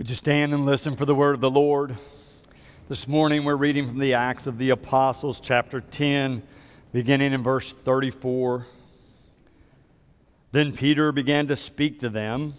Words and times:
Would 0.00 0.08
you 0.08 0.16
stand 0.16 0.54
and 0.54 0.64
listen 0.64 0.96
for 0.96 1.04
the 1.04 1.14
word 1.14 1.34
of 1.34 1.42
the 1.42 1.50
Lord? 1.50 1.94
This 2.88 3.06
morning 3.06 3.44
we're 3.44 3.54
reading 3.54 3.86
from 3.86 3.98
the 3.98 4.14
Acts 4.14 4.46
of 4.46 4.56
the 4.56 4.70
Apostles, 4.70 5.40
chapter 5.40 5.82
10, 5.82 6.42
beginning 6.90 7.34
in 7.34 7.42
verse 7.42 7.74
34. 7.84 8.66
Then 10.52 10.72
Peter 10.72 11.12
began 11.12 11.48
to 11.48 11.54
speak 11.54 12.00
to 12.00 12.08
them. 12.08 12.54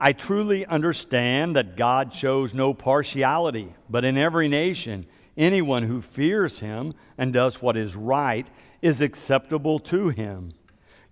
I 0.00 0.12
truly 0.12 0.66
understand 0.66 1.54
that 1.54 1.76
God 1.76 2.12
shows 2.12 2.54
no 2.54 2.74
partiality, 2.74 3.72
but 3.88 4.04
in 4.04 4.18
every 4.18 4.48
nation, 4.48 5.06
anyone 5.36 5.84
who 5.84 6.02
fears 6.02 6.58
him 6.58 6.94
and 7.16 7.32
does 7.32 7.62
what 7.62 7.76
is 7.76 7.94
right 7.94 8.48
is 8.82 9.00
acceptable 9.00 9.78
to 9.78 10.08
him. 10.08 10.54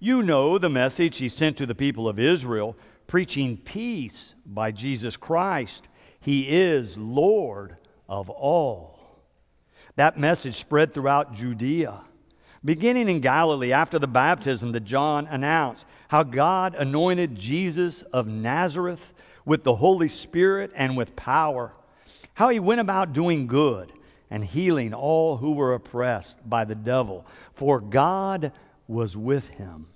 You 0.00 0.24
know 0.24 0.58
the 0.58 0.68
message 0.68 1.18
he 1.18 1.28
sent 1.28 1.56
to 1.58 1.66
the 1.66 1.74
people 1.76 2.08
of 2.08 2.18
Israel 2.18 2.76
preaching 3.08 3.56
peace 3.56 4.36
by 4.46 4.70
Jesus 4.70 5.16
Christ. 5.16 5.88
He 6.20 6.48
is 6.48 6.96
Lord 6.96 7.76
of 8.08 8.30
all. 8.30 9.00
That 9.96 10.18
message 10.18 10.54
spread 10.54 10.94
throughout 10.94 11.34
Judea, 11.34 12.02
beginning 12.64 13.08
in 13.08 13.20
Galilee 13.20 13.72
after 13.72 13.98
the 13.98 14.06
baptism 14.06 14.70
that 14.72 14.84
John 14.84 15.26
announced, 15.26 15.86
how 16.08 16.22
God 16.22 16.76
anointed 16.76 17.34
Jesus 17.34 18.02
of 18.02 18.28
Nazareth 18.28 19.14
with 19.44 19.64
the 19.64 19.74
Holy 19.74 20.08
Spirit 20.08 20.70
and 20.76 20.96
with 20.96 21.16
power, 21.16 21.72
how 22.34 22.50
he 22.50 22.60
went 22.60 22.80
about 22.80 23.14
doing 23.14 23.46
good 23.46 23.90
and 24.30 24.44
healing 24.44 24.92
all 24.92 25.38
who 25.38 25.52
were 25.52 25.72
oppressed 25.72 26.38
by 26.48 26.64
the 26.64 26.74
devil, 26.74 27.26
for 27.54 27.80
God 27.80 28.52
was 28.86 29.16
with 29.16 29.48
him. 29.48 29.86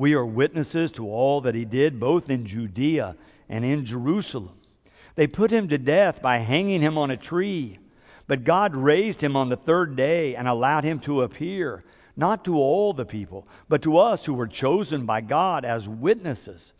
We 0.00 0.14
are 0.14 0.24
witnesses 0.24 0.90
to 0.92 1.10
all 1.10 1.42
that 1.42 1.54
he 1.54 1.66
did, 1.66 2.00
both 2.00 2.30
in 2.30 2.46
Judea 2.46 3.16
and 3.50 3.66
in 3.66 3.84
Jerusalem. 3.84 4.58
They 5.14 5.26
put 5.26 5.50
him 5.50 5.68
to 5.68 5.76
death 5.76 6.22
by 6.22 6.38
hanging 6.38 6.80
him 6.80 6.96
on 6.96 7.10
a 7.10 7.18
tree. 7.18 7.78
But 8.26 8.44
God 8.44 8.74
raised 8.74 9.22
him 9.22 9.36
on 9.36 9.50
the 9.50 9.58
third 9.58 9.96
day 9.96 10.34
and 10.34 10.48
allowed 10.48 10.84
him 10.84 11.00
to 11.00 11.20
appear, 11.20 11.84
not 12.16 12.46
to 12.46 12.56
all 12.56 12.94
the 12.94 13.04
people, 13.04 13.46
but 13.68 13.82
to 13.82 13.98
us 13.98 14.24
who 14.24 14.32
were 14.32 14.46
chosen 14.46 15.04
by 15.04 15.20
God 15.20 15.66
as 15.66 15.86
witnesses, 15.86 16.72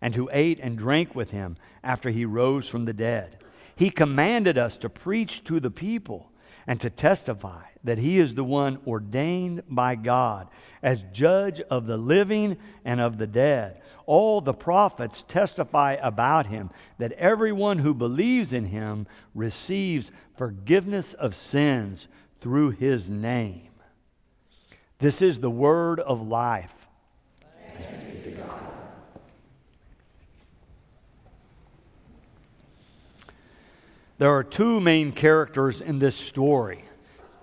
and 0.00 0.14
who 0.14 0.30
ate 0.32 0.58
and 0.58 0.78
drank 0.78 1.14
with 1.14 1.30
him 1.30 1.58
after 1.84 2.08
he 2.08 2.24
rose 2.24 2.66
from 2.66 2.86
the 2.86 2.94
dead. 2.94 3.36
He 3.76 3.90
commanded 3.90 4.56
us 4.56 4.78
to 4.78 4.88
preach 4.88 5.44
to 5.44 5.60
the 5.60 5.70
people 5.70 6.31
and 6.66 6.80
to 6.80 6.90
testify 6.90 7.62
that 7.84 7.98
he 7.98 8.18
is 8.18 8.34
the 8.34 8.44
one 8.44 8.78
ordained 8.86 9.62
by 9.68 9.94
God 9.94 10.48
as 10.82 11.04
judge 11.12 11.60
of 11.62 11.86
the 11.86 11.96
living 11.96 12.56
and 12.84 13.00
of 13.00 13.18
the 13.18 13.26
dead. 13.26 13.80
All 14.06 14.40
the 14.40 14.54
prophets 14.54 15.22
testify 15.22 15.94
about 15.94 16.46
him 16.46 16.70
that 16.98 17.12
everyone 17.12 17.78
who 17.78 17.94
believes 17.94 18.52
in 18.52 18.66
him 18.66 19.06
receives 19.34 20.10
forgiveness 20.36 21.12
of 21.14 21.34
sins 21.34 22.08
through 22.40 22.70
his 22.70 23.08
name. 23.08 23.70
This 24.98 25.22
is 25.22 25.40
the 25.40 25.50
word 25.50 26.00
of 26.00 26.20
life 26.26 26.82
be 28.12 28.30
to 28.30 28.36
God. 28.36 28.60
There 34.22 34.36
are 34.36 34.44
two 34.44 34.78
main 34.78 35.10
characters 35.10 35.80
in 35.80 35.98
this 35.98 36.14
story. 36.14 36.84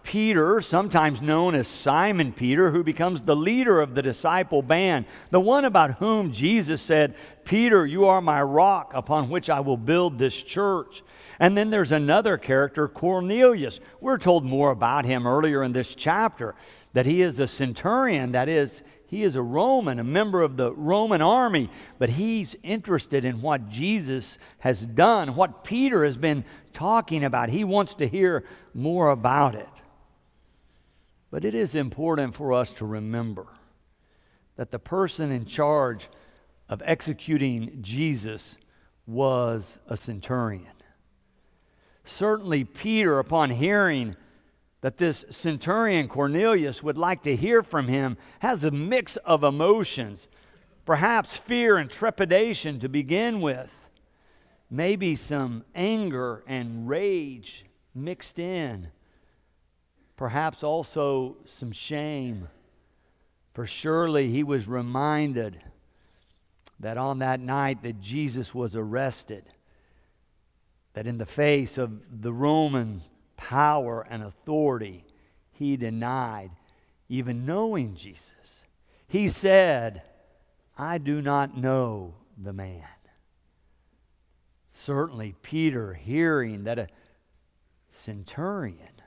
Peter, 0.02 0.61
sometimes 0.61 1.21
known 1.21 1.53
as 1.53 1.67
Simon 1.67 2.31
Peter, 2.31 2.71
who 2.71 2.86
becomes 2.86 3.21
the 3.21 3.36
leader 3.36 3.81
of 3.81 3.95
the 3.95 4.02
disciple 4.02 4.61
band, 4.61 5.03
the 5.30 5.41
one 5.41 5.66
about 5.66 5.95
whom 5.95 6.31
Jesus 6.31 6.81
said, 6.81 7.16
Peter, 7.44 7.86
you 7.86 8.05
are 8.05 8.21
my 8.21 8.41
rock 8.41 8.94
upon 8.94 9.30
which 9.30 9.49
I 9.49 9.59
will 9.59 9.75
build 9.75 10.17
this 10.17 10.41
church. 10.41 11.03
And 11.38 11.58
then 11.58 11.69
there's 11.69 11.91
another 11.91 12.38
character, 12.38 12.88
Cornelius. 12.88 13.81
We're 13.99 14.17
told 14.17 14.45
more 14.45 14.71
about 14.71 15.03
him 15.03 15.27
earlier 15.27 15.64
in 15.64 15.73
this 15.73 15.93
chapter 15.93 16.55
that 16.93 17.05
he 17.05 17.21
is 17.21 17.39
a 17.39 17.47
centurion, 17.47 18.31
that 18.31 18.48
is, 18.48 18.83
he 19.08 19.23
is 19.23 19.36
a 19.36 19.42
Roman, 19.42 19.99
a 19.99 20.04
member 20.04 20.43
of 20.43 20.55
the 20.55 20.71
Roman 20.71 21.21
army, 21.21 21.70
but 21.98 22.11
he's 22.11 22.55
interested 22.64 23.25
in 23.25 23.42
what 23.42 23.70
Jesus 23.70 24.37
has 24.59 24.86
done, 24.86 25.36
what 25.36 25.64
Peter 25.64 26.05
has 26.05 26.15
been 26.15 26.45
talking 26.73 27.23
about. 27.23 27.49
He 27.49 27.63
wants 27.63 27.95
to 27.95 28.07
hear 28.07 28.43
more 28.73 29.09
about 29.09 29.55
it. 29.55 29.81
But 31.31 31.45
it 31.45 31.53
is 31.53 31.75
important 31.75 32.35
for 32.35 32.53
us 32.53 32.73
to 32.73 32.85
remember 32.85 33.47
that 34.55 34.71
the 34.71 34.80
person 34.80 35.31
in 35.31 35.45
charge 35.45 36.09
of 36.67 36.81
executing 36.85 37.80
Jesus 37.81 38.57
was 39.05 39.80
a 39.87 39.95
centurion. 39.97 40.65
Certainly, 42.03 42.65
Peter, 42.65 43.19
upon 43.19 43.51
hearing 43.51 44.15
that 44.81 44.97
this 44.97 45.25
centurion 45.30 46.07
Cornelius 46.07 46.81
would 46.81 46.97
like 46.97 47.23
to 47.23 47.36
hear 47.36 47.63
from 47.63 47.87
him, 47.87 48.17
has 48.39 48.63
a 48.63 48.71
mix 48.71 49.17
of 49.17 49.43
emotions, 49.43 50.27
perhaps 50.86 51.37
fear 51.37 51.77
and 51.77 51.89
trepidation 51.89 52.80
to 52.80 52.89
begin 52.89 53.41
with, 53.41 53.79
maybe 54.69 55.15
some 55.15 55.63
anger 55.73 56.43
and 56.47 56.87
rage 56.87 57.65
mixed 57.93 58.39
in 58.39 58.89
perhaps 60.19 60.63
also 60.63 61.37
some 61.45 61.71
shame. 61.71 62.49
For 63.53 63.65
surely 63.65 64.30
he 64.30 64.43
was 64.43 64.67
reminded 64.67 65.61
that 66.81 66.97
on 66.97 67.19
that 67.19 67.39
night 67.39 67.83
that 67.83 68.02
Jesus 68.02 68.53
was 68.53 68.75
arrested, 68.75 69.45
that 70.91 71.07
in 71.07 71.19
the 71.19 71.25
face 71.25 71.77
of 71.77 72.21
the 72.21 72.33
Roman 72.33 73.01
power 73.37 74.05
and 74.09 74.21
authority, 74.21 75.05
he 75.53 75.77
denied 75.77 76.51
even 77.07 77.45
knowing 77.45 77.95
Jesus. 77.95 78.65
He 79.07 79.30
said, 79.30 80.01
I 80.77 80.97
do 80.97 81.21
not 81.21 81.55
know 81.55 82.13
the 82.37 82.51
man. 82.51 82.83
Certainly, 84.80 85.36
Peter, 85.42 85.94
hearing 85.94 86.64
that 86.64 86.80
a 86.80 86.88
centurion 87.92 89.02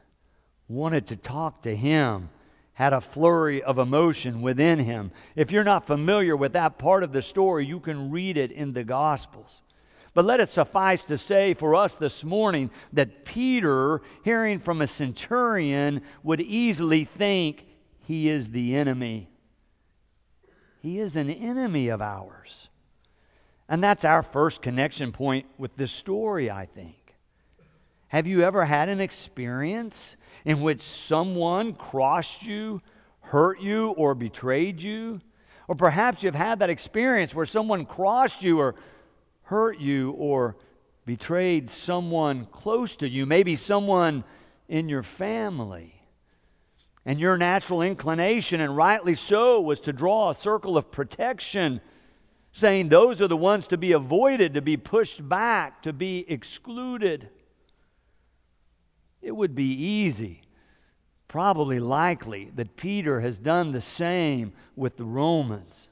wanted 0.68 1.06
to 1.06 1.16
talk 1.16 1.62
to 1.62 1.74
him, 1.74 2.28
had 2.74 2.92
a 2.92 3.00
flurry 3.00 3.62
of 3.62 3.78
emotion 3.78 4.42
within 4.42 4.80
him. 4.80 5.12
If 5.34 5.50
you're 5.50 5.64
not 5.64 5.86
familiar 5.86 6.36
with 6.36 6.52
that 6.52 6.76
part 6.76 7.02
of 7.02 7.12
the 7.12 7.22
story, 7.22 7.64
you 7.64 7.80
can 7.80 8.10
read 8.10 8.36
it 8.36 8.52
in 8.52 8.74
the 8.74 8.84
Gospels. 8.84 9.62
But 10.12 10.26
let 10.26 10.40
it 10.40 10.50
suffice 10.50 11.06
to 11.06 11.16
say 11.16 11.54
for 11.54 11.74
us 11.74 11.94
this 11.94 12.22
morning 12.22 12.70
that 12.92 13.24
Peter, 13.24 14.02
hearing 14.24 14.58
from 14.60 14.82
a 14.82 14.86
centurion, 14.86 16.02
would 16.22 16.42
easily 16.42 17.04
think 17.04 17.64
he 18.00 18.28
is 18.28 18.50
the 18.50 18.76
enemy. 18.76 19.30
He 20.82 20.98
is 20.98 21.16
an 21.16 21.30
enemy 21.30 21.88
of 21.88 22.02
ours. 22.02 22.68
And 23.72 23.82
that's 23.82 24.04
our 24.04 24.22
first 24.22 24.60
connection 24.60 25.12
point 25.12 25.46
with 25.56 25.74
this 25.76 25.90
story, 25.90 26.50
I 26.50 26.66
think. 26.66 27.14
Have 28.08 28.26
you 28.26 28.42
ever 28.42 28.66
had 28.66 28.90
an 28.90 29.00
experience 29.00 30.18
in 30.44 30.60
which 30.60 30.82
someone 30.82 31.72
crossed 31.72 32.42
you, 32.42 32.82
hurt 33.20 33.62
you, 33.62 33.92
or 33.92 34.14
betrayed 34.14 34.82
you? 34.82 35.22
Or 35.68 35.74
perhaps 35.74 36.22
you've 36.22 36.34
had 36.34 36.58
that 36.58 36.68
experience 36.68 37.34
where 37.34 37.46
someone 37.46 37.86
crossed 37.86 38.44
you 38.44 38.60
or 38.60 38.74
hurt 39.44 39.78
you 39.78 40.10
or 40.18 40.58
betrayed 41.06 41.70
someone 41.70 42.44
close 42.52 42.94
to 42.96 43.08
you, 43.08 43.24
maybe 43.24 43.56
someone 43.56 44.22
in 44.68 44.90
your 44.90 45.02
family. 45.02 45.94
And 47.06 47.18
your 47.18 47.38
natural 47.38 47.80
inclination, 47.80 48.60
and 48.60 48.76
rightly 48.76 49.14
so, 49.14 49.62
was 49.62 49.80
to 49.80 49.94
draw 49.94 50.28
a 50.28 50.34
circle 50.34 50.76
of 50.76 50.90
protection, 50.90 51.80
saying 52.52 52.90
those 52.90 53.22
are 53.22 53.28
the 53.28 53.36
ones 53.36 53.66
to 53.66 53.78
be 53.78 53.92
avoided, 53.92 54.54
to 54.54 54.60
be 54.60 54.76
pushed 54.76 55.26
back, 55.26 55.82
to 55.82 55.92
be 55.92 56.24
excluded. 56.28 57.28
It 59.22 59.32
would 59.32 59.54
be 59.54 59.72
easy, 59.72 60.42
probably 61.28 61.80
likely, 61.80 62.50
that 62.54 62.76
Peter 62.76 63.20
has 63.20 63.38
done 63.38 63.72
the 63.72 63.80
same 63.80 64.52
with 64.76 64.98
the 64.98 65.04
Romans. 65.04 65.88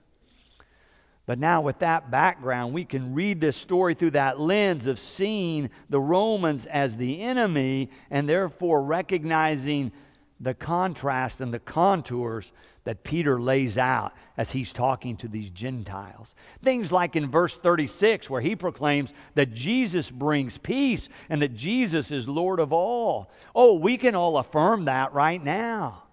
But 1.24 1.38
now, 1.38 1.62
with 1.62 1.78
that 1.78 2.10
background, 2.10 2.74
we 2.74 2.84
can 2.84 3.14
read 3.14 3.40
this 3.40 3.56
story 3.56 3.94
through 3.94 4.10
that 4.12 4.40
lens 4.40 4.86
of 4.86 4.98
seeing 4.98 5.70
the 5.88 6.00
Romans 6.00 6.66
as 6.66 6.96
the 6.96 7.22
enemy 7.22 7.88
and 8.10 8.28
therefore 8.28 8.82
recognizing 8.82 9.92
the 10.40 10.54
contrast 10.54 11.40
and 11.40 11.54
the 11.54 11.58
contours 11.58 12.52
that 12.84 13.04
Peter 13.04 13.40
lays 13.40 13.76
out 13.76 14.12
as 14.36 14.50
he's 14.50 14.72
talking 14.72 15.16
to 15.18 15.28
these 15.28 15.50
Gentiles. 15.50 16.34
Things 16.62 16.90
like 16.90 17.14
in 17.16 17.30
verse 17.30 17.56
36, 17.56 18.30
where 18.30 18.40
he 18.40 18.56
proclaims 18.56 19.12
that 19.34 19.52
Jesus 19.52 20.10
brings 20.10 20.56
peace 20.58 21.08
and 21.28 21.42
that 21.42 21.54
Jesus 21.54 22.10
is 22.10 22.28
Lord 22.28 22.58
of 22.58 22.72
all. 22.72 23.30
Oh, 23.54 23.74
we 23.74 23.96
can 23.96 24.14
all 24.14 24.38
affirm 24.38 24.86
that 24.86 25.12
right 25.12 25.42
now. 25.42 26.04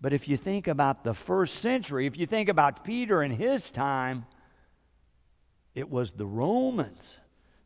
But 0.00 0.12
if 0.12 0.28
you 0.28 0.36
think 0.36 0.68
about 0.68 1.04
the 1.04 1.14
first 1.14 1.56
century, 1.56 2.06
if 2.06 2.16
you 2.16 2.26
think 2.26 2.48
about 2.48 2.84
Peter 2.84 3.22
in 3.22 3.30
his 3.30 3.70
time, 3.70 4.26
it 5.74 5.90
was 5.90 6.12
the 6.12 6.26
Romans 6.26 7.18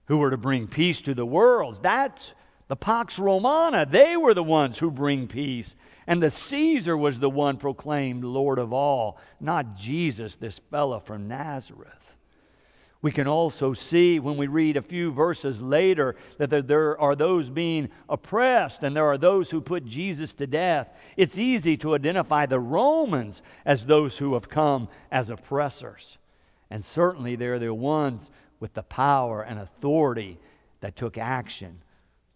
who 0.06 0.18
were 0.18 0.30
to 0.30 0.36
bring 0.36 0.66
peace 0.66 1.02
to 1.02 1.14
the 1.14 1.26
world. 1.26 1.80
That's 1.82 2.34
the 2.72 2.76
Pax 2.76 3.18
Romana. 3.18 3.84
They 3.84 4.16
were 4.16 4.32
the 4.32 4.42
ones 4.42 4.78
who 4.78 4.90
bring 4.90 5.28
peace. 5.28 5.76
And 6.06 6.22
the 6.22 6.30
Caesar 6.30 6.96
was 6.96 7.18
the 7.18 7.28
one 7.28 7.58
proclaimed 7.58 8.24
Lord 8.24 8.58
of 8.58 8.72
all, 8.72 9.18
not 9.38 9.76
Jesus, 9.76 10.36
this 10.36 10.58
fellow 10.58 10.98
from 10.98 11.28
Nazareth. 11.28 12.16
We 13.02 13.12
can 13.12 13.26
also 13.26 13.74
see 13.74 14.20
when 14.20 14.38
we 14.38 14.46
read 14.46 14.78
a 14.78 14.80
few 14.80 15.12
verses 15.12 15.60
later 15.60 16.16
that 16.38 16.66
there 16.66 16.98
are 16.98 17.14
those 17.14 17.50
being 17.50 17.90
oppressed 18.08 18.82
and 18.82 18.96
there 18.96 19.04
are 19.04 19.18
those 19.18 19.50
who 19.50 19.60
put 19.60 19.84
Jesus 19.84 20.32
to 20.32 20.46
death. 20.46 20.96
It's 21.18 21.36
easy 21.36 21.76
to 21.76 21.94
identify 21.94 22.46
the 22.46 22.58
Romans 22.58 23.42
as 23.66 23.84
those 23.84 24.16
who 24.16 24.32
have 24.32 24.48
come 24.48 24.88
as 25.10 25.28
oppressors. 25.28 26.16
And 26.70 26.82
certainly 26.82 27.36
they're 27.36 27.58
the 27.58 27.74
ones 27.74 28.30
with 28.60 28.72
the 28.72 28.82
power 28.82 29.42
and 29.42 29.58
authority 29.60 30.38
that 30.80 30.96
took 30.96 31.18
action 31.18 31.82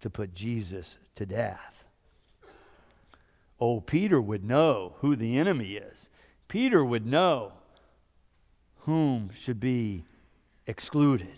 to 0.00 0.10
put 0.10 0.34
Jesus 0.34 0.98
to 1.14 1.26
death. 1.26 1.84
Oh, 3.58 3.81
Peter 3.81 4.20
would 4.20 4.44
know 4.44 4.94
who 4.98 5.16
the 5.16 5.38
enemy 5.38 5.75
is. 5.75 6.10
Peter 6.48 6.84
would 6.84 7.06
know 7.06 7.52
whom 8.81 9.31
should 9.34 9.58
be 9.58 10.04
excluded. 10.66 11.34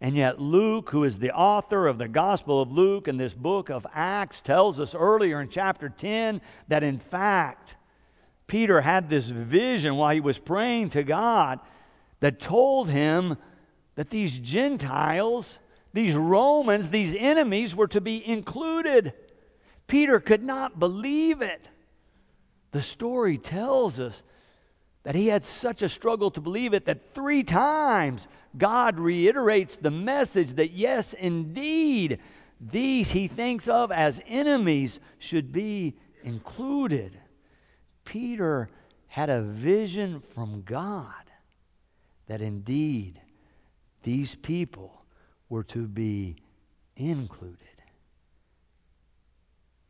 And 0.00 0.16
yet, 0.16 0.40
Luke, 0.40 0.90
who 0.90 1.04
is 1.04 1.20
the 1.20 1.32
author 1.32 1.86
of 1.86 1.96
the 1.96 2.08
Gospel 2.08 2.60
of 2.60 2.72
Luke 2.72 3.06
and 3.06 3.20
this 3.20 3.34
book 3.34 3.70
of 3.70 3.86
Acts, 3.94 4.40
tells 4.40 4.80
us 4.80 4.96
earlier 4.96 5.40
in 5.40 5.48
chapter 5.48 5.88
10 5.88 6.40
that 6.66 6.82
in 6.82 6.98
fact, 6.98 7.76
Peter 8.48 8.80
had 8.80 9.08
this 9.08 9.30
vision 9.30 9.94
while 9.94 10.12
he 10.12 10.20
was 10.20 10.38
praying 10.38 10.88
to 10.90 11.04
God 11.04 11.60
that 12.18 12.40
told 12.40 12.90
him 12.90 13.36
that 13.94 14.10
these 14.10 14.38
Gentiles, 14.38 15.58
these 15.92 16.14
Romans, 16.14 16.90
these 16.90 17.14
enemies 17.14 17.76
were 17.76 17.88
to 17.88 18.00
be 18.00 18.26
included. 18.26 19.12
Peter 19.86 20.20
could 20.20 20.42
not 20.42 20.78
believe 20.78 21.42
it. 21.42 21.68
The 22.70 22.82
story 22.82 23.36
tells 23.36 24.00
us 24.00 24.22
that 25.02 25.14
he 25.14 25.26
had 25.26 25.44
such 25.44 25.82
a 25.82 25.88
struggle 25.88 26.30
to 26.30 26.40
believe 26.40 26.72
it 26.72 26.86
that 26.86 27.14
three 27.14 27.42
times 27.42 28.26
God 28.56 28.98
reiterates 28.98 29.76
the 29.76 29.90
message 29.90 30.54
that, 30.54 30.70
yes, 30.70 31.12
indeed, 31.12 32.18
these 32.60 33.10
he 33.10 33.26
thinks 33.26 33.68
of 33.68 33.90
as 33.90 34.20
enemies 34.26 35.00
should 35.18 35.52
be 35.52 35.96
included. 36.22 37.18
Peter 38.04 38.70
had 39.08 39.28
a 39.28 39.42
vision 39.42 40.20
from 40.20 40.62
God 40.62 41.12
that 42.26 42.40
indeed 42.40 43.20
these 44.04 44.34
people 44.34 45.01
were 45.52 45.62
to 45.62 45.86
be 45.86 46.34
included. 46.96 47.58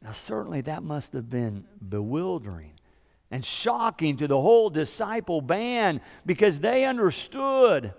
Now, 0.03 0.11
certainly 0.11 0.61
that 0.63 0.83
must 0.83 1.13
have 1.13 1.31
been 1.31 1.65
bewildering 1.89 2.73
and 3.31 3.45
shocking 3.45 4.17
to 4.17 4.27
the 4.27 4.41
whole 4.41 4.71
disciple 4.71 5.41
band 5.41 6.01
because 6.27 6.59
they 6.59 6.85
understood 6.85 7.95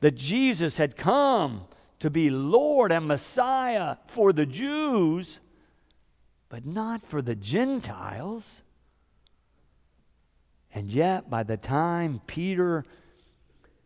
that 0.00 0.14
Jesus 0.14 0.78
had 0.78 0.96
come 0.96 1.66
to 1.98 2.08
be 2.08 2.30
Lord 2.30 2.90
and 2.90 3.06
Messiah 3.06 3.96
for 4.06 4.32
the 4.32 4.46
Jews, 4.46 5.40
but 6.48 6.64
not 6.64 7.02
for 7.02 7.20
the 7.20 7.36
Gentiles. 7.36 8.62
And 10.72 10.90
yet, 10.90 11.28
by 11.28 11.42
the 11.42 11.58
time 11.58 12.22
Peter 12.26 12.86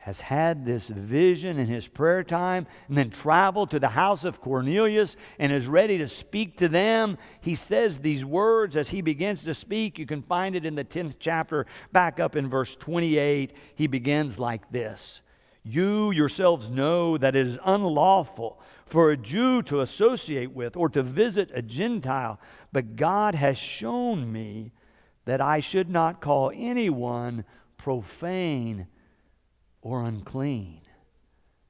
has 0.00 0.18
had 0.18 0.64
this 0.64 0.88
vision 0.88 1.58
in 1.58 1.66
his 1.66 1.86
prayer 1.86 2.24
time 2.24 2.66
and 2.88 2.96
then 2.96 3.10
traveled 3.10 3.70
to 3.70 3.78
the 3.78 3.88
house 3.88 4.24
of 4.24 4.40
Cornelius 4.40 5.14
and 5.38 5.52
is 5.52 5.68
ready 5.68 5.98
to 5.98 6.08
speak 6.08 6.56
to 6.56 6.68
them. 6.68 7.18
He 7.42 7.54
says 7.54 7.98
these 7.98 8.24
words 8.24 8.78
as 8.78 8.88
he 8.88 9.02
begins 9.02 9.44
to 9.44 9.52
speak. 9.52 9.98
You 9.98 10.06
can 10.06 10.22
find 10.22 10.56
it 10.56 10.64
in 10.64 10.74
the 10.74 10.86
10th 10.86 11.16
chapter, 11.18 11.66
back 11.92 12.18
up 12.18 12.34
in 12.34 12.48
verse 12.48 12.76
28. 12.76 13.52
He 13.74 13.86
begins 13.86 14.38
like 14.38 14.70
this 14.70 15.20
You 15.64 16.12
yourselves 16.12 16.70
know 16.70 17.18
that 17.18 17.36
it 17.36 17.46
is 17.46 17.58
unlawful 17.62 18.58
for 18.86 19.10
a 19.10 19.18
Jew 19.18 19.60
to 19.64 19.82
associate 19.82 20.52
with 20.52 20.78
or 20.78 20.88
to 20.88 21.02
visit 21.02 21.50
a 21.52 21.60
Gentile, 21.60 22.40
but 22.72 22.96
God 22.96 23.34
has 23.34 23.58
shown 23.58 24.32
me 24.32 24.72
that 25.26 25.42
I 25.42 25.60
should 25.60 25.90
not 25.90 26.22
call 26.22 26.50
anyone 26.54 27.44
profane 27.76 28.86
or 29.82 30.04
unclean. 30.04 30.80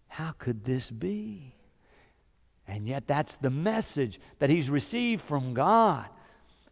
How 0.08 0.32
could 0.38 0.64
this 0.64 0.90
be? 0.90 1.54
And 2.66 2.86
yet, 2.86 3.06
that's 3.06 3.36
the 3.36 3.50
message 3.50 4.20
that 4.38 4.50
he's 4.50 4.70
received 4.70 5.22
from 5.22 5.54
God. 5.54 6.06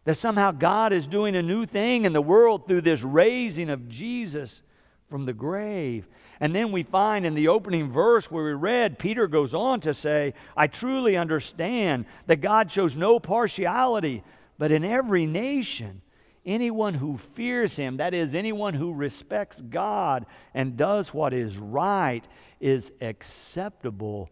That 0.05 0.15
somehow 0.15 0.51
God 0.51 0.93
is 0.93 1.07
doing 1.07 1.35
a 1.35 1.41
new 1.41 1.65
thing 1.65 2.05
in 2.05 2.13
the 2.13 2.21
world 2.21 2.67
through 2.67 2.81
this 2.81 3.01
raising 3.01 3.69
of 3.69 3.89
Jesus 3.89 4.63
from 5.07 5.25
the 5.25 5.33
grave. 5.33 6.07
And 6.39 6.55
then 6.55 6.71
we 6.71 6.83
find 6.83 7.25
in 7.25 7.33
the 7.35 7.49
opening 7.49 7.91
verse 7.91 8.31
where 8.31 8.45
we 8.45 8.53
read, 8.53 8.97
Peter 8.97 9.27
goes 9.27 9.53
on 9.53 9.81
to 9.81 9.93
say, 9.93 10.33
I 10.55 10.67
truly 10.67 11.17
understand 11.17 12.05
that 12.27 12.37
God 12.37 12.71
shows 12.71 12.95
no 12.95 13.19
partiality, 13.19 14.23
but 14.57 14.71
in 14.71 14.85
every 14.85 15.25
nation 15.25 16.01
Anyone 16.45 16.93
who 16.93 17.17
fears 17.17 17.75
him, 17.75 17.97
that 17.97 18.13
is, 18.13 18.33
anyone 18.33 18.73
who 18.73 18.93
respects 18.93 19.61
God 19.61 20.25
and 20.53 20.77
does 20.77 21.13
what 21.13 21.33
is 21.33 21.57
right, 21.57 22.25
is 22.59 22.91
acceptable 23.01 24.29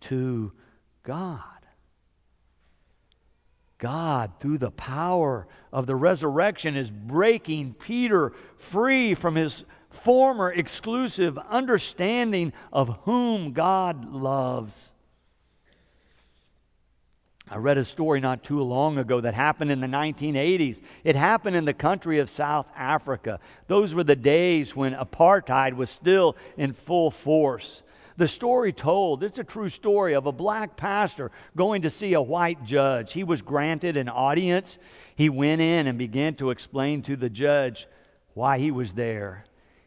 to 0.00 0.52
God. 1.02 1.40
God, 3.78 4.40
through 4.40 4.58
the 4.58 4.70
power 4.70 5.46
of 5.70 5.86
the 5.86 5.94
resurrection, 5.94 6.74
is 6.74 6.90
breaking 6.90 7.74
Peter 7.74 8.32
free 8.56 9.14
from 9.14 9.34
his 9.34 9.64
former 9.90 10.50
exclusive 10.50 11.36
understanding 11.36 12.52
of 12.72 12.98
whom 13.02 13.52
God 13.52 14.10
loves. 14.10 14.93
I 17.50 17.58
read 17.58 17.76
a 17.76 17.84
story 17.84 18.20
not 18.20 18.42
too 18.42 18.62
long 18.62 18.96
ago 18.98 19.20
that 19.20 19.34
happened 19.34 19.70
in 19.70 19.80
the 19.80 19.86
1980s. 19.86 20.80
It 21.04 21.14
happened 21.14 21.56
in 21.56 21.66
the 21.66 21.74
country 21.74 22.18
of 22.18 22.30
South 22.30 22.70
Africa. 22.74 23.38
Those 23.66 23.94
were 23.94 24.04
the 24.04 24.16
days 24.16 24.74
when 24.74 24.94
apartheid 24.94 25.74
was 25.74 25.90
still 25.90 26.36
in 26.56 26.72
full 26.72 27.10
force. 27.10 27.82
The 28.16 28.28
story 28.28 28.72
told, 28.72 29.22
it's 29.22 29.38
a 29.38 29.44
true 29.44 29.68
story 29.68 30.14
of 30.14 30.26
a 30.26 30.32
black 30.32 30.76
pastor 30.76 31.32
going 31.56 31.82
to 31.82 31.90
see 31.90 32.14
a 32.14 32.22
white 32.22 32.64
judge. 32.64 33.12
He 33.12 33.24
was 33.24 33.42
granted 33.42 33.96
an 33.96 34.08
audience. 34.08 34.78
He 35.16 35.28
went 35.28 35.60
in 35.60 35.86
and 35.86 35.98
began 35.98 36.34
to 36.36 36.50
explain 36.50 37.02
to 37.02 37.16
the 37.16 37.30
judge 37.30 37.86
why 38.32 38.58
he 38.58 38.70
was 38.70 38.92
there. 38.92 39.44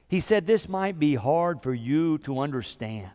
He 0.10 0.20
said, 0.20 0.46
This 0.46 0.70
might 0.70 1.00
be 1.00 1.15
hard 1.15 1.63
for 1.63 1.74
you 1.74 2.17
to 2.20 2.39
understand, 2.39 3.12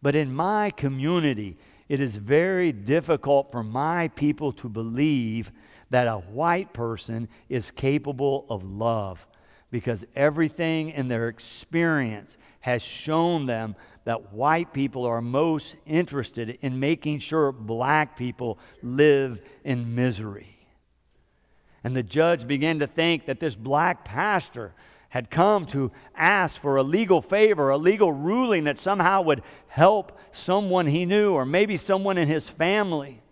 but 0.00 0.14
in 0.14 0.32
my 0.32 0.70
community, 0.70 1.56
it 1.88 2.00
is 2.00 2.16
very 2.16 2.72
difficult 2.72 3.50
for 3.50 3.62
my 3.62 4.08
people 4.08 4.52
to 4.52 4.68
believe 4.68 5.50
that 5.90 6.06
a 6.06 6.18
white 6.18 6.72
person 6.72 7.28
is 7.48 7.70
capable 7.70 8.46
of 8.50 8.62
love 8.62 9.26
because 9.70 10.04
everything 10.16 10.90
in 10.90 11.08
their 11.08 11.28
experience 11.28 12.38
has 12.60 12.82
shown 12.82 13.46
them 13.46 13.74
that 14.04 14.32
white 14.32 14.72
people 14.72 15.04
are 15.04 15.20
most 15.20 15.76
interested 15.86 16.58
in 16.62 16.80
making 16.80 17.18
sure 17.18 17.52
black 17.52 18.16
people 18.16 18.58
live 18.82 19.40
in 19.64 19.94
misery. 19.94 20.58
And 21.84 21.94
the 21.94 22.02
judge 22.02 22.46
began 22.46 22.78
to 22.80 22.86
think 22.86 23.26
that 23.26 23.40
this 23.40 23.54
black 23.54 24.04
pastor 24.04 24.74
had 25.08 25.30
come 25.30 25.64
to 25.66 25.90
ask 26.14 26.60
for 26.60 26.76
a 26.76 26.82
legal 26.82 27.22
favor, 27.22 27.70
a 27.70 27.78
legal 27.78 28.12
ruling 28.12 28.64
that 28.64 28.76
somehow 28.76 29.22
would 29.22 29.42
help 29.68 30.18
someone 30.32 30.86
he 30.86 31.06
knew 31.06 31.32
or 31.32 31.46
maybe 31.46 31.76
someone 31.76 32.18
in 32.18 32.28
his 32.28 32.50
family. 32.50 33.22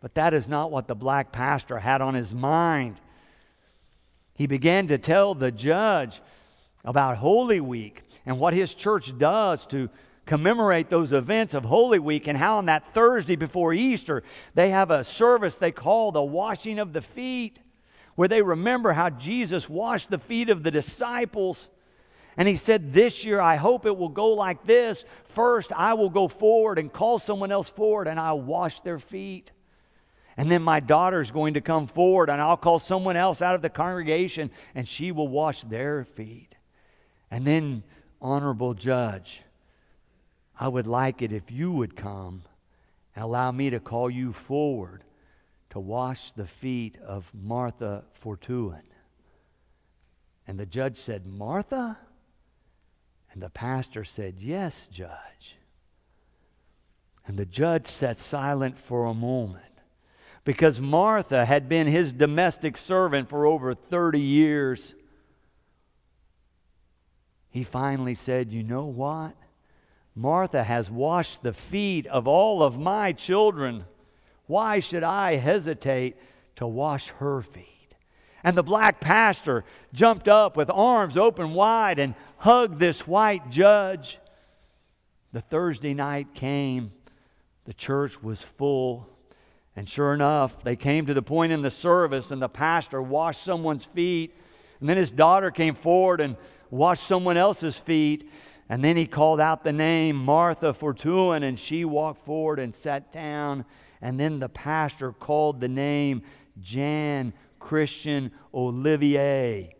But 0.00 0.14
that 0.14 0.34
is 0.34 0.48
not 0.48 0.70
what 0.70 0.88
the 0.88 0.94
black 0.94 1.32
pastor 1.32 1.78
had 1.78 2.00
on 2.00 2.14
his 2.14 2.34
mind. 2.34 3.00
He 4.34 4.46
began 4.46 4.88
to 4.88 4.98
tell 4.98 5.34
the 5.34 5.52
judge 5.52 6.20
about 6.84 7.16
Holy 7.16 7.60
Week 7.60 8.02
and 8.24 8.38
what 8.38 8.52
his 8.52 8.74
church 8.74 9.16
does 9.16 9.66
to 9.66 9.88
commemorate 10.26 10.90
those 10.90 11.12
events 11.12 11.54
of 11.54 11.64
Holy 11.64 12.00
Week 12.00 12.26
and 12.26 12.36
how 12.36 12.58
on 12.58 12.66
that 12.66 12.88
Thursday 12.88 13.36
before 13.36 13.72
Easter 13.72 14.24
they 14.54 14.70
have 14.70 14.90
a 14.90 15.04
service 15.04 15.56
they 15.56 15.70
call 15.70 16.10
the 16.10 16.22
washing 16.22 16.80
of 16.80 16.92
the 16.92 17.00
feet 17.00 17.60
where 18.16 18.28
they 18.28 18.42
remember 18.42 18.92
how 18.92 19.10
Jesus 19.10 19.68
washed 19.68 20.10
the 20.10 20.18
feet 20.18 20.50
of 20.50 20.62
the 20.62 20.70
disciples. 20.70 21.70
And 22.36 22.48
he 22.48 22.56
said, 22.56 22.92
This 22.92 23.24
year, 23.24 23.40
I 23.40 23.56
hope 23.56 23.86
it 23.86 23.96
will 23.96 24.08
go 24.08 24.30
like 24.30 24.66
this. 24.66 25.04
First, 25.26 25.72
I 25.72 25.94
will 25.94 26.10
go 26.10 26.26
forward 26.26 26.78
and 26.78 26.92
call 26.92 27.18
someone 27.18 27.52
else 27.52 27.68
forward, 27.68 28.08
and 28.08 28.18
I'll 28.18 28.40
wash 28.40 28.80
their 28.80 28.98
feet. 28.98 29.52
And 30.38 30.50
then 30.50 30.62
my 30.62 30.80
daughter's 30.80 31.30
going 31.30 31.54
to 31.54 31.60
come 31.60 31.86
forward, 31.86 32.28
and 32.28 32.40
I'll 32.40 32.56
call 32.56 32.78
someone 32.78 33.16
else 33.16 33.40
out 33.40 33.54
of 33.54 33.62
the 33.62 33.70
congregation, 33.70 34.50
and 34.74 34.88
she 34.88 35.12
will 35.12 35.28
wash 35.28 35.62
their 35.62 36.04
feet. 36.04 36.54
And 37.30 37.46
then, 37.46 37.82
honorable 38.20 38.74
judge, 38.74 39.42
I 40.58 40.68
would 40.68 40.86
like 40.86 41.20
it 41.22 41.32
if 41.32 41.50
you 41.50 41.70
would 41.72 41.96
come 41.96 42.42
and 43.14 43.24
allow 43.24 43.52
me 43.52 43.70
to 43.70 43.80
call 43.80 44.08
you 44.08 44.32
forward 44.32 45.02
to 45.76 45.80
wash 45.80 46.30
the 46.30 46.46
feet 46.46 46.96
of 47.06 47.30
Martha 47.34 48.02
Fortuin. 48.14 48.80
And 50.46 50.58
the 50.58 50.64
judge 50.64 50.96
said, 50.96 51.26
Martha? 51.26 51.98
And 53.30 53.42
the 53.42 53.50
pastor 53.50 54.02
said, 54.02 54.36
Yes, 54.38 54.88
judge. 54.88 55.58
And 57.26 57.36
the 57.36 57.44
judge 57.44 57.88
sat 57.88 58.16
silent 58.18 58.78
for 58.78 59.04
a 59.04 59.12
moment 59.12 59.62
because 60.44 60.80
Martha 60.80 61.44
had 61.44 61.68
been 61.68 61.86
his 61.86 62.10
domestic 62.10 62.78
servant 62.78 63.28
for 63.28 63.44
over 63.44 63.74
30 63.74 64.18
years. 64.18 64.94
He 67.50 67.64
finally 67.64 68.14
said, 68.14 68.50
You 68.50 68.62
know 68.62 68.86
what? 68.86 69.36
Martha 70.14 70.64
has 70.64 70.90
washed 70.90 71.42
the 71.42 71.52
feet 71.52 72.06
of 72.06 72.26
all 72.26 72.62
of 72.62 72.78
my 72.78 73.12
children. 73.12 73.84
Why 74.46 74.78
should 74.78 75.02
I 75.02 75.36
hesitate 75.36 76.16
to 76.56 76.66
wash 76.66 77.08
her 77.18 77.42
feet? 77.42 77.94
And 78.44 78.56
the 78.56 78.62
black 78.62 79.00
pastor 79.00 79.64
jumped 79.92 80.28
up 80.28 80.56
with 80.56 80.70
arms 80.70 81.16
open 81.16 81.52
wide 81.52 81.98
and 81.98 82.14
hugged 82.36 82.78
this 82.78 83.06
white 83.06 83.50
judge. 83.50 84.18
The 85.32 85.40
Thursday 85.40 85.94
night 85.94 86.32
came, 86.32 86.92
the 87.64 87.74
church 87.74 88.22
was 88.22 88.42
full. 88.42 89.08
And 89.74 89.88
sure 89.88 90.14
enough, 90.14 90.62
they 90.62 90.76
came 90.76 91.06
to 91.06 91.14
the 91.14 91.22
point 91.22 91.52
in 91.52 91.60
the 91.60 91.70
service, 91.70 92.30
and 92.30 92.40
the 92.40 92.48
pastor 92.48 93.02
washed 93.02 93.42
someone's 93.42 93.84
feet. 93.84 94.34
And 94.80 94.88
then 94.88 94.96
his 94.96 95.10
daughter 95.10 95.50
came 95.50 95.74
forward 95.74 96.20
and 96.20 96.36
washed 96.70 97.04
someone 97.04 97.36
else's 97.36 97.78
feet. 97.78 98.30
And 98.68 98.82
then 98.82 98.96
he 98.96 99.06
called 99.06 99.40
out 99.40 99.64
the 99.64 99.72
name 99.72 100.16
Martha 100.16 100.72
Fortuin, 100.72 101.42
and 101.42 101.58
she 101.58 101.84
walked 101.84 102.24
forward 102.24 102.58
and 102.58 102.74
sat 102.74 103.12
down. 103.12 103.64
And 104.00 104.18
then 104.18 104.38
the 104.40 104.48
pastor 104.48 105.12
called 105.12 105.60
the 105.60 105.68
name 105.68 106.22
Jan 106.60 107.32
Christian 107.58 108.30
Olivier. 108.54 109.74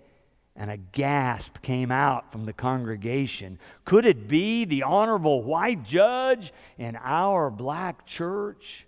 And 0.54 0.70
a 0.70 0.78
gasp 0.78 1.60
came 1.60 1.92
out 1.92 2.32
from 2.32 2.46
the 2.46 2.52
congregation. 2.52 3.58
Could 3.84 4.06
it 4.06 4.26
be 4.26 4.64
the 4.64 4.84
honorable 4.84 5.42
white 5.42 5.84
judge 5.84 6.52
in 6.78 6.96
our 6.96 7.50
black 7.50 8.06
church? 8.06 8.86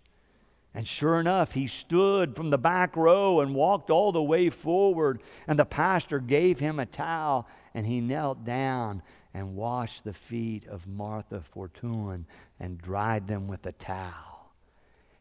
And 0.75 0.87
sure 0.87 1.19
enough, 1.21 1.53
he 1.53 1.67
stood 1.67 2.37
from 2.37 2.51
the 2.51 2.59
back 2.59 2.97
row 2.97 3.41
and 3.41 3.55
walked 3.55 3.91
all 3.91 4.13
the 4.13 4.23
way 4.23 4.49
forward. 4.49 5.23
And 5.47 5.59
the 5.59 5.65
pastor 5.65 6.21
gave 6.21 6.59
him 6.59 6.79
a 6.79 6.87
towel 6.87 7.47
and 7.75 7.87
he 7.87 8.01
knelt 8.01 8.45
down 8.45 9.03
and 9.35 9.55
washed 9.55 10.05
the 10.05 10.13
feet 10.13 10.67
of 10.67 10.87
Martha 10.87 11.41
Fortuin 11.41 12.27
and 12.59 12.79
dried 12.79 13.29
them 13.29 13.47
with 13.47 13.67
a 13.67 13.73
towel. 13.73 14.38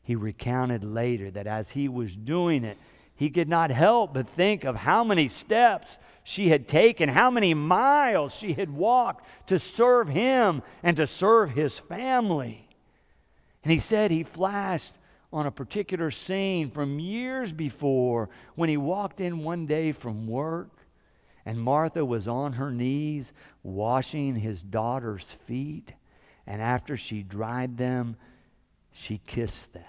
He 0.08 0.16
recounted 0.16 0.86
later 0.86 1.30
that 1.32 1.48
as 1.48 1.72
he 1.72 1.90
was 1.90 2.16
doing 2.16 2.64
it, 2.64 2.78
he 3.14 3.30
could 3.30 3.50
not 3.50 3.72
help 3.72 4.14
but 4.14 4.30
think 4.30 4.64
of 4.64 4.78
how 4.78 5.04
many 5.04 5.28
steps 5.28 6.00
she 6.24 6.48
had 6.48 6.66
taken, 6.66 7.10
how 7.10 7.30
many 7.30 7.54
miles 7.54 8.34
she 8.34 8.54
had 8.54 8.70
walked 8.70 9.28
to 9.48 9.60
serve 9.60 10.08
him 10.08 10.64
and 10.82 10.96
to 10.96 11.06
serve 11.08 11.50
his 11.50 11.78
family. 11.78 12.70
And 13.66 13.74
he 13.74 13.80
said 13.80 14.10
he 14.10 14.24
flashed 14.24 14.96
on 15.34 15.46
a 15.46 15.52
particular 15.52 16.10
scene 16.10 16.72
from 16.72 17.00
years 17.00 17.52
before 17.52 18.30
when 18.56 18.70
he 18.70 18.78
walked 18.78 19.20
in 19.20 19.44
one 19.44 19.66
day 19.66 19.92
from 19.92 20.26
work 20.26 20.70
and 21.46 21.60
Martha 21.60 22.06
was 22.06 22.30
on 22.30 22.54
her 22.54 22.72
knees 22.72 23.34
washing 23.62 24.38
his 24.38 24.62
daughter's 24.62 25.34
feet. 25.34 25.92
And 26.46 26.62
after 26.62 26.96
she 26.96 27.24
dried 27.24 27.76
them, 27.76 28.16
she 28.98 29.20
kissed 29.27 29.74
them. 29.74 29.84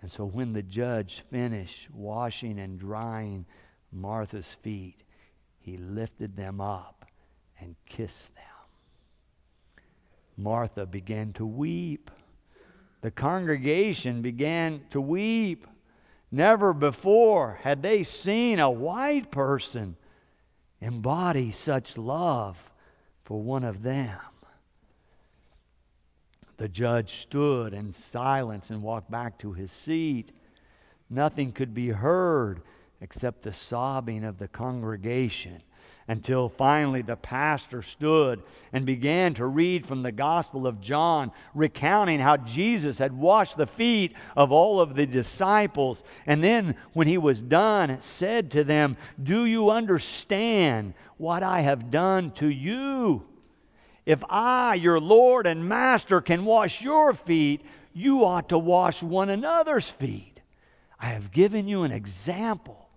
And 0.00 0.10
so 0.10 0.24
when 0.24 0.54
the 0.54 0.62
judge 0.62 1.20
finished 1.30 1.90
washing 1.90 2.58
and 2.58 2.78
drying 2.78 3.44
Martha's 3.92 4.54
feet, 4.62 5.02
he 5.58 5.76
lifted 5.76 6.36
them 6.36 6.58
up 6.58 7.04
and 7.60 7.76
kissed 7.84 8.34
them. 8.34 8.44
Martha 10.38 10.86
began 10.86 11.34
to 11.34 11.44
weep. 11.44 12.10
The 13.02 13.10
congregation 13.10 14.22
began 14.22 14.80
to 14.90 15.00
weep. 15.00 15.66
Never 16.32 16.72
before 16.72 17.58
had 17.62 17.82
they 17.82 18.04
seen 18.04 18.58
a 18.58 18.70
white 18.70 19.30
person 19.30 19.96
embody 20.80 21.50
such 21.50 21.98
love 21.98 22.72
for 23.24 23.42
one 23.42 23.64
of 23.64 23.82
them. 23.82 24.18
The 26.56 26.68
judge 26.68 27.10
stood 27.10 27.74
in 27.74 27.92
silence 27.92 28.70
and 28.70 28.82
walked 28.82 29.10
back 29.10 29.38
to 29.38 29.52
his 29.52 29.70
seat. 29.70 30.32
Nothing 31.10 31.52
could 31.52 31.74
be 31.74 31.88
heard 31.88 32.62
except 33.00 33.42
the 33.42 33.52
sobbing 33.52 34.24
of 34.24 34.38
the 34.38 34.48
congregation 34.48 35.62
until 36.08 36.48
finally 36.48 37.02
the 37.02 37.16
pastor 37.16 37.82
stood 37.82 38.42
and 38.72 38.86
began 38.86 39.34
to 39.34 39.46
read 39.46 39.84
from 39.84 40.02
the 40.02 40.12
Gospel 40.12 40.66
of 40.66 40.80
John, 40.80 41.32
recounting 41.54 42.20
how 42.20 42.36
Jesus 42.36 42.98
had 42.98 43.12
washed 43.12 43.56
the 43.56 43.66
feet 43.66 44.14
of 44.36 44.52
all 44.52 44.80
of 44.80 44.94
the 44.94 45.06
disciples. 45.06 46.04
And 46.26 46.42
then, 46.42 46.76
when 46.92 47.08
he 47.08 47.18
was 47.18 47.42
done, 47.42 48.00
said 48.00 48.52
to 48.52 48.62
them, 48.62 48.96
Do 49.20 49.44
you 49.44 49.70
understand 49.70 50.94
what 51.16 51.42
I 51.42 51.60
have 51.60 51.90
done 51.90 52.30
to 52.32 52.46
you? 52.46 53.26
If 54.06 54.22
I, 54.30 54.76
your 54.76 55.00
Lord 55.00 55.46
and 55.46 55.68
Master, 55.68 56.20
can 56.20 56.44
wash 56.44 56.80
your 56.80 57.12
feet, 57.12 57.62
you 57.92 58.24
ought 58.24 58.48
to 58.50 58.58
wash 58.58 59.02
one 59.02 59.28
another's 59.28 59.90
feet. 59.90 60.40
I 60.98 61.06
have 61.06 61.32
given 61.32 61.66
you 61.66 61.82
an 61.82 61.90
example 61.90 62.88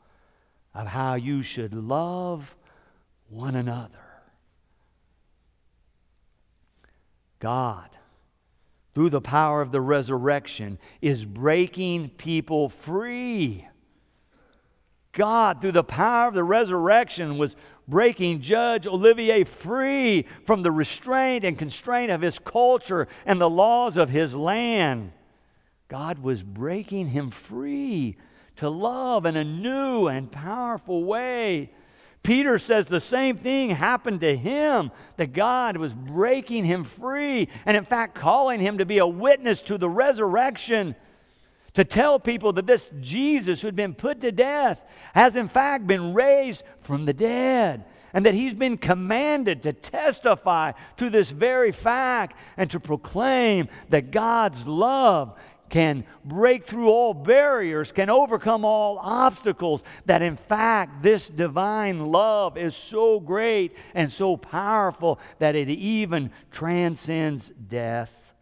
of 0.73 0.87
how 0.87 1.15
you 1.15 1.41
should 1.41 1.73
love 1.73 2.55
one 3.27 3.55
another. 3.55 3.97
God, 7.39 7.89
through 8.93 9.09
the 9.09 9.21
power 9.21 9.61
of 9.61 9.71
the 9.71 9.81
resurrection, 9.81 10.77
is 11.01 11.25
breaking 11.25 12.09
people 12.09 12.69
free. 12.69 13.65
God, 15.11 15.61
through 15.61 15.71
the 15.71 15.83
power 15.83 16.27
of 16.27 16.33
the 16.33 16.43
resurrection, 16.43 17.37
was 17.37 17.55
breaking 17.87 18.41
Judge 18.41 18.85
Olivier 18.85 19.43
free 19.43 20.25
from 20.45 20.61
the 20.61 20.71
restraint 20.71 21.43
and 21.43 21.57
constraint 21.57 22.11
of 22.11 22.21
his 22.21 22.37
culture 22.39 23.07
and 23.25 23.41
the 23.41 23.49
laws 23.49 23.97
of 23.97 24.09
his 24.09 24.35
land. 24.35 25.11
God 25.87 26.19
was 26.19 26.43
breaking 26.43 27.07
him 27.07 27.31
free 27.31 28.15
to 28.57 28.69
love 28.69 29.25
in 29.25 29.35
a 29.35 29.43
new 29.43 30.07
and 30.07 30.31
powerful 30.31 31.03
way. 31.03 31.71
Peter 32.21 32.59
says 32.59 32.87
the 32.87 32.99
same 32.99 33.37
thing 33.37 33.69
happened 33.69 34.19
to 34.19 34.35
him, 34.35 34.91
that 35.15 35.33
God 35.33 35.77
was 35.77 35.93
breaking 35.93 36.65
him 36.65 36.83
free, 36.83 37.47
and 37.65 37.75
in 37.75 37.85
fact, 37.85 38.13
calling 38.13 38.59
him 38.59 38.77
to 38.77 38.85
be 38.85 38.97
a 38.99 39.07
witness 39.07 39.63
to 39.63 39.77
the 39.77 39.89
resurrection 39.89 40.95
to 41.79 41.85
tell 41.85 42.19
people 42.19 42.51
that 42.51 42.67
this 42.67 42.91
Jesus 42.99 43.61
who 43.61 43.67
had 43.67 43.75
been 43.75 43.93
put 43.93 44.19
to 44.19 44.33
death 44.33 44.83
has 45.13 45.37
in 45.37 45.47
fact 45.47 45.87
been 45.87 46.13
raised 46.13 46.61
from 46.81 47.05
the 47.05 47.13
dead 47.13 47.85
and 48.11 48.25
that 48.25 48.33
he's 48.33 48.53
been 48.53 48.77
commanded 48.77 49.63
to 49.63 49.71
testify 49.71 50.73
to 50.97 51.09
this 51.09 51.31
very 51.31 51.71
fact 51.71 52.35
and 52.57 52.69
to 52.71 52.81
proclaim 52.81 53.69
that 53.87 54.11
God's 54.11 54.67
love 54.67 55.39
can 55.69 56.03
break 56.25 56.65
through 56.65 56.89
all 56.89 57.13
barriers, 57.13 57.93
can 57.93 58.09
overcome 58.09 58.65
all 58.65 58.99
obstacles, 59.01 59.85
that 60.05 60.21
in 60.21 60.35
fact 60.35 61.01
this 61.01 61.29
divine 61.29 62.07
love 62.07 62.57
is 62.57 62.75
so 62.75 63.21
great 63.21 63.73
and 63.93 64.11
so 64.11 64.35
powerful 64.35 65.17
that 65.37 65.55
it 65.55 65.69
even 65.69 66.29
transcends 66.51 67.51
death. 67.51 68.33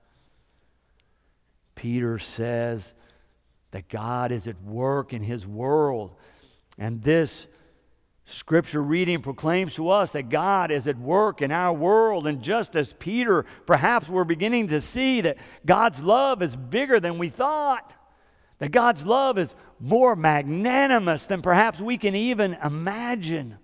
Peter 1.76 2.18
says 2.18 2.96
that 3.72 3.90
God 3.90 4.32
is 4.32 4.48
at 4.48 4.62
work 4.64 5.14
in 5.14 5.22
his 5.22 5.46
world, 5.46 6.16
and 6.78 7.02
this 7.02 7.48
Scripture 8.30 8.84
reading 8.84 9.22
proclaims 9.22 9.76
to 9.76 9.90
us 9.90 10.12
that 10.12 10.28
God 10.28 10.70
is 10.70 10.86
at 10.86 10.98
work 10.98 11.42
in 11.42 11.50
our 11.50 11.72
world. 11.72 12.28
And 12.28 12.42
just 12.42 12.76
as 12.76 12.92
Peter, 12.92 13.46
perhaps 13.66 14.10
we're 14.10 14.26
beginning 14.26 14.68
to 14.68 14.82
see 14.82 15.22
that 15.22 15.38
God's 15.66 16.04
love 16.04 16.42
is 16.42 16.54
bigger 16.54 17.00
than 17.00 17.20
we 17.20 17.30
thought, 17.30 17.94
that 18.60 18.74
God's 18.74 19.06
love 19.06 19.38
is 19.38 19.56
more 19.80 20.14
magnanimous 20.14 21.26
than 21.26 21.42
perhaps 21.42 21.80
we 21.80 21.98
can 21.98 22.16
even 22.16 22.58
imagine. 22.62 23.60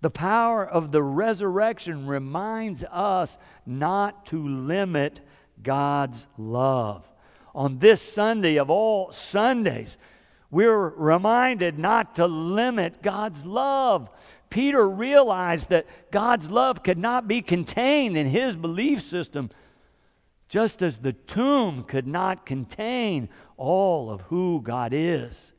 The 0.00 0.10
power 0.10 0.66
of 0.66 0.90
the 0.90 1.02
resurrection 1.02 2.08
reminds 2.08 2.82
us 2.82 3.38
not 3.64 4.26
to 4.26 4.48
limit 4.48 5.20
God's 5.62 6.26
love. 6.36 7.08
On 7.56 7.80
this 7.80 8.00
Sunday 8.00 8.56
of 8.56 8.70
all 8.70 9.10
Sundays, 9.10 9.98
we're 10.50 10.90
reminded 10.90 11.76
not 11.78 12.14
to 12.16 12.28
limit 12.28 13.02
God's 13.02 13.44
love 13.44 14.08
Peter 14.50 14.88
realized 14.88 15.70
that 15.70 15.86
God's 16.10 16.50
love 16.50 16.82
could 16.82 16.98
not 16.98 17.26
be 17.26 17.42
contained 17.42 18.16
in 18.16 18.26
his 18.26 18.56
belief 18.56 19.02
system, 19.02 19.50
just 20.48 20.82
as 20.82 20.98
the 20.98 21.12
tomb 21.12 21.82
could 21.82 22.06
not 22.06 22.46
contain 22.46 23.28
all 23.56 24.10
of 24.10 24.22
who 24.22 24.60
God 24.62 24.92
is. 24.92 25.52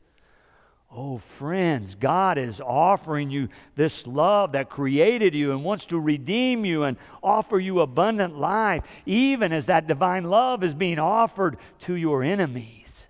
Oh, 0.90 1.18
friends, 1.18 1.94
God 1.94 2.38
is 2.38 2.62
offering 2.62 3.30
you 3.30 3.50
this 3.76 4.06
love 4.06 4.52
that 4.52 4.70
created 4.70 5.34
you 5.34 5.52
and 5.52 5.62
wants 5.62 5.86
to 5.86 6.00
redeem 6.00 6.64
you 6.64 6.84
and 6.84 6.96
offer 7.22 7.58
you 7.58 7.80
abundant 7.80 8.38
life, 8.38 8.84
even 9.04 9.52
as 9.52 9.66
that 9.66 9.86
divine 9.86 10.24
love 10.24 10.64
is 10.64 10.74
being 10.74 10.98
offered 10.98 11.58
to 11.80 11.94
your 11.94 12.22
enemies. 12.22 13.08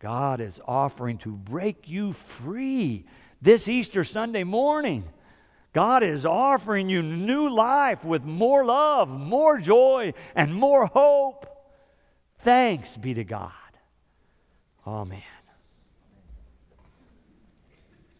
God 0.00 0.40
is 0.40 0.60
offering 0.66 1.18
to 1.18 1.30
break 1.30 1.88
you 1.88 2.12
free 2.12 3.04
this 3.40 3.68
Easter 3.68 4.02
Sunday 4.02 4.44
morning. 4.44 5.04
God 5.72 6.02
is 6.02 6.26
offering 6.26 6.88
you 6.88 7.02
new 7.02 7.48
life 7.48 8.04
with 8.04 8.24
more 8.24 8.64
love, 8.64 9.08
more 9.08 9.58
joy, 9.58 10.12
and 10.34 10.54
more 10.54 10.86
hope. 10.86 11.46
Thanks 12.40 12.96
be 12.96 13.14
to 13.14 13.24
God. 13.24 13.52
Amen. 14.86 15.22